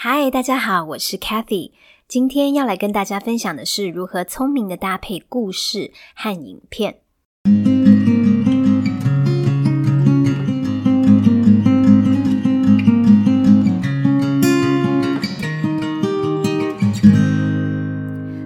[0.00, 1.72] 嗨，大家好，我是 Kathy。
[2.06, 7.00] 今天要来跟大家分享的是如何聪明的搭配故事和影片。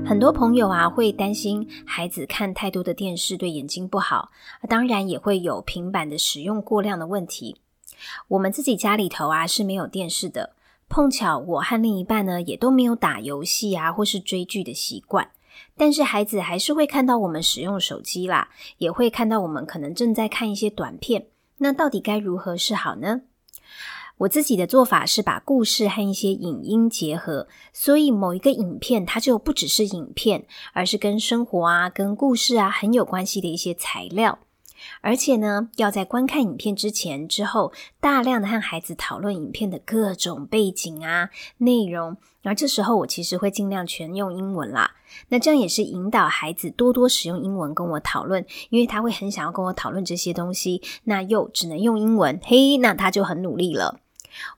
[0.06, 4.30] 很多朋友啊会担心孩子看太多的电视对眼睛不好，
[4.70, 7.58] 当然也会有平板的使用过量的问题。
[8.28, 10.54] 我们自己家里头啊是没有电视的。
[10.92, 15.30] 碰巧我和另一半呢，也都没有打游戏啊，或是追剧的习惯。
[15.74, 21.28] 但是孩子还是会看到我们使用手机啦，也会看到我们可能正在看一些短片。
[21.56, 23.22] 那到底该如何是好呢？
[24.18, 34.40] 我自己的做法是把故事和一些影音结合，所以某一个影片它就不只是影片，而是跟生活啊、跟故事啊很有关系的一些材料。
[35.00, 42.16] 而且呢，要在观看影片之前、之后，大量的和孩子讨论影片的各种背景啊、内容。
[42.44, 44.92] 而这时候，我其实会尽量全用英文啦。
[45.28, 50.82] 那这样也是引导孩子多多使用英文跟我讨论，因为他会很想要跟我讨论这些东西。
[51.04, 54.00] 那又只能用英文，嘿，那他就很努力了。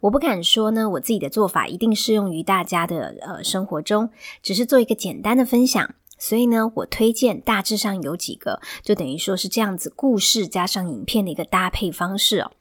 [0.01, 4.09] 我不敢说呢，我自己的做法一定适用于大家的呃生活中，
[4.41, 5.95] 只是做一个简单的分享。
[6.27, 12.53] 所以呢，我推荐大致上有几个，就等于说是这样子，故事加上影片的一个搭配方式哦。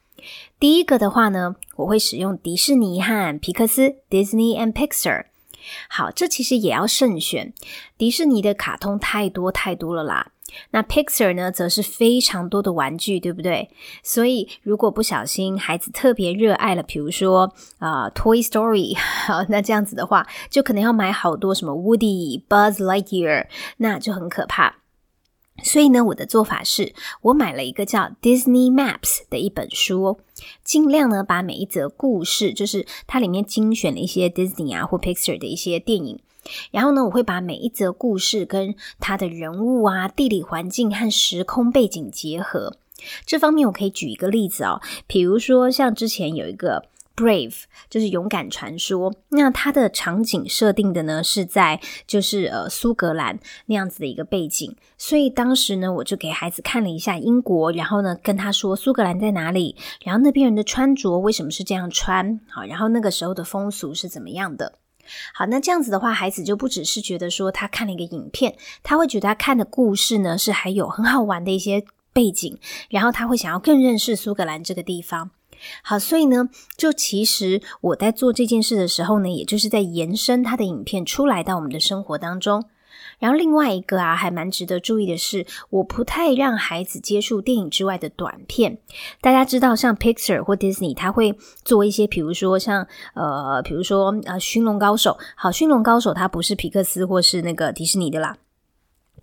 [0.59, 5.27] 第一个的话呢，我会使用迪士尼和皮克斯 （Disney and Pixar）。
[5.87, 7.53] 好，这其实也要慎选，
[7.97, 10.32] 迪士尼的卡通太多太多了啦。
[10.71, 13.69] 那 Pixar 呢，则是非常多的玩具，对不对？
[14.01, 24.77] 所以如果不小心孩子特别热爱了，比如说啊 Toy Story，好，那这样子的话，就可能要买好多什么 Woody、Buzz Lightyear，那就很可怕。
[25.63, 30.19] 所以呢，我的做法是我买了一个叫 Disney Maps 的一本书，
[30.63, 36.19] 尽量呢把每一则故事，就是它里面精选了一些 Disney 啊或 Pixar 的一些电影。
[36.71, 42.77] 然后呢，我会把每一则故事跟它的人物啊、地理环境和时空背景结合。
[43.25, 64.73] 这方面我可以举一个例子哦，比如说像之前有一个 Brave，就是勇敢传说，那它的场景设定的呢是在就是呃苏格兰那样子的一个背景，所以当时呢我就给孩子看了一下英国，然后呢跟他说苏格兰在哪里，然后那边人的穿着为什么是这样穿，好，然后那个时候的风俗是怎么样的。
[65.33, 72.57] 好，那这样子的话，孩子就不只是觉得说他看了一个影片，他会觉得他看的故事呢是还有很好玩的一些背景，
[72.89, 75.31] 然后他会想要更认识苏格兰这个地方。
[75.81, 82.65] 好，所以呢，就其实我在做这件事的时候呢，也就是在延伸他的影片出来到我们的生活当中。
[83.23, 88.79] 然后另外一个啊，还蛮值得注意的是，我不太让孩子接触电影之外的短片。
[89.21, 95.11] 大家知道，像 Pixar 或 Disney，他会做一些，比如说像呃，比如说呃，《驯龙高手》。
[95.37, 98.35] 好，《驯龙高手》它不是皮克斯或是那个迪士尼的啦。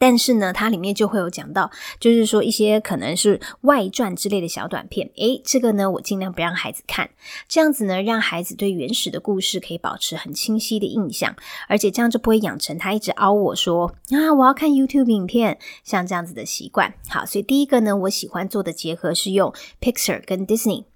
[0.00, 5.10] 但是呢，它里面就会有讲到，就是说一些可能是外传之类的小短片。
[5.16, 7.10] 诶，这个呢，我尽量不让孩子看，
[7.46, 11.36] 这样子呢，让孩子对原始的故事可以保持很清晰的印象，
[11.68, 16.94] 而且这样就不会养成他一直凹我说啊，我要看 YouTube 影片，像这样子的习惯。
[17.10, 20.86] 好，所以第一个呢，我喜欢做的结合是用 Pixar 跟 Disney。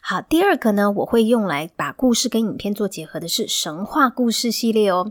[0.00, 5.10] 好，第二个呢，我会用来把故事跟影片做结合的是神话故事系列哦。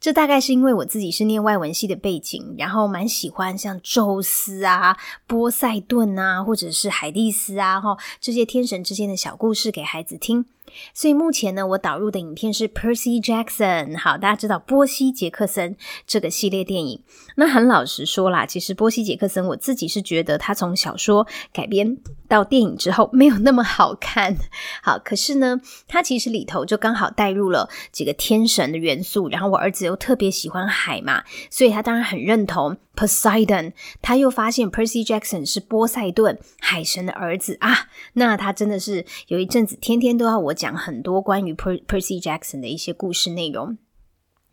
[0.00, 4.96] 这大概是因为我自己是念外文系的背景，然后蛮喜欢像宙斯啊、
[5.26, 10.46] 波塞顿啊，或者是海蒂斯啊，哈这些天神之间的小故事给孩子听。
[10.94, 13.98] 所以目前呢，我导入的影片是 Percy Jackson。
[13.98, 17.02] 好，大家知道波西·杰克森这个系列电影。
[17.36, 21.96] 那很老实说啦，其实波西·杰克森我自己是觉得他从小说改编
[22.28, 24.36] 到电影之后没有那么好看。
[24.82, 29.28] 好，可是呢，他其实里头就刚好带入了几个天神的元素。
[29.28, 33.72] 然后我儿子又特别喜欢海嘛，所以他当然很认同 Poseidon。
[34.02, 40.58] 他又发现 Percy Jackson 是波塞顿海神的儿子啊，那他真的是有一阵子天天都要我。
[40.58, 43.78] 讲很多关于 Per Percy Jackson 的一些故事内容，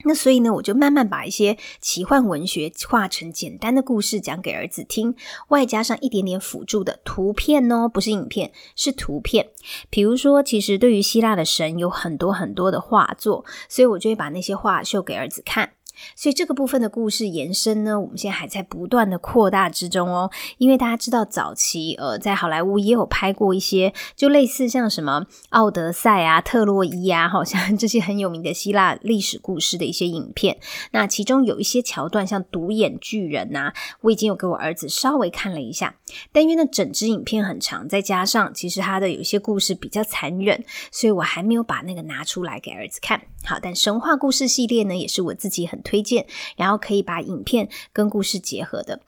[0.03, 5.15] 那所以呢，我就慢慢把一些奇幻文学化成简单的故事讲给儿子听，
[5.47, 9.49] 外加上一点点辅助的图片哦，不是影片，是图片。
[9.89, 15.71] 比如说，其实对于希腊的神有很多很多的画作，所以我就会把那些画秀给儿子看。
[16.15, 20.29] 所以这个部分的故事延伸呢，我们现在还在不断的扩大之中哦。
[20.57, 30.57] 因为大家知道，早期呃，在好莱坞也有拍过一些，就类似像什么《奥德赛》啊、《特洛伊》啊，好像这些很有名的希腊历史故事的一些影片。
[30.91, 35.95] 那其中有一些桥段，像独眼巨人呐，我已经有给我儿子稍微看了一下。
[36.31, 43.21] 但因为那整支影片很长，再加上其实它的有一些故事比较残忍，所以我还没有把那个拿出来给儿子看。
[43.43, 46.25] 好，但神话故事系列呢，也是我自己很推荐，
[46.57, 48.99] 然后可以把影片跟故事结合的。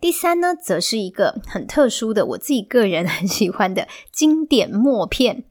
[0.00, 5.44] 第三呢，则是一个很特殊的，我自己个人很喜欢的经典默片。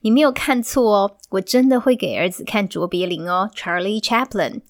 [0.00, 4.60] 你没有看错哦，我真的会给儿子看卓别林哦，Charlie Chaplin。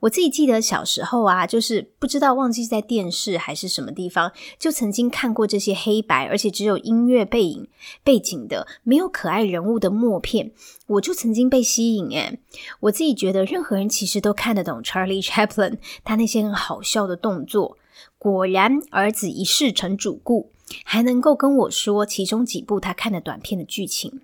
[0.00, 7.68] 我自己记得小时候啊，就是不知道忘记在电视还是什么地方，就曾经看过这些黑白而且只有音乐背影
[8.04, 10.52] 背景的没有可爱人物的默片，
[10.86, 12.38] 我就曾经被吸引诶
[12.80, 17.76] 我自己觉得任何人其实都看得懂 Charlie Chaplin 他那些很好笑的动作。
[18.18, 20.50] 果然，儿子一试成主顾，
[20.84, 24.20] 还能够跟我说其中几部他看的短片的剧情。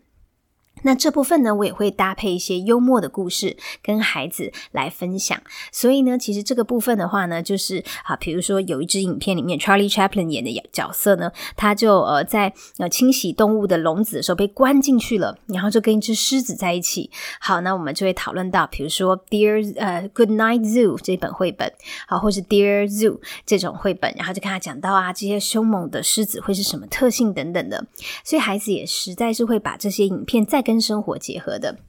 [0.83, 5.41] 那这部分呢，我也会搭配一些幽默的故事跟孩子来分享。
[5.73, 17.11] 所以呢，其实这个部分的话呢，就是啊，比如说有一支影片里面，Charlie Chaplin 演的角色呢，他就呃在呃清洗动物的笼子的时候被关进去了，然后就跟一只狮子在一起。
[17.41, 21.73] 好，那我们就会讨论到，比如说 Dear 呃 Good Night Zoo 这本绘本，
[22.07, 27.87] 好，或是 Dear Zoo 这种绘本，然后就跟他讲到啊，这些凶猛的狮子会是什么特性等等的。
[28.25, 31.81] 所以孩子也实在是会把这些影片再跟跟生活结合的，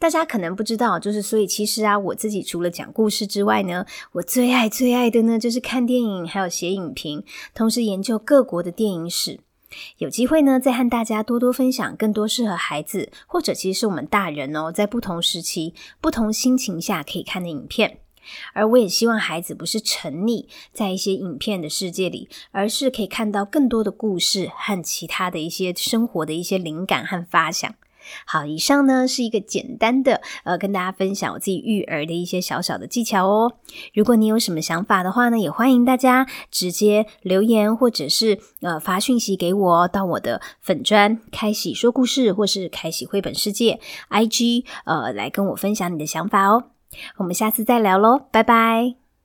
[0.00, 7.22] 大家可能不知道，就是所以其实啊，我自己除了讲故事之外呢，我最爱最爱的呢，就是看电影，还有写影评，
[7.54, 9.38] 同时研究各国的电影史。
[9.98, 18.00] 有机会呢，再和大家多多分享更多适合孩子，或者其实是我们大人哦，在不同时期、不同心情下可以看的影片。
[18.52, 27.74] 而我也希望孩子不是沉溺在一些影片的世界里，而是可以看到更多的故事和其他的一些生活的一些灵感和发想。
[28.26, 33.52] 好，以上呢是一个简单的，呃，跟大家分享我自己育儿的一些小小的技巧哦。
[33.94, 43.80] 如果你有什么想法的话呢，也欢迎大家直接留言或者是呃发讯息给我，到我的粉砖开喜说故事或是开喜绘本世界
[44.10, 46.64] IG，呃，来跟我分享你的想法哦。
[47.18, 49.09] 我们下次再聊喽，拜拜。